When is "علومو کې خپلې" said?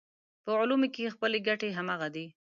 0.59-1.37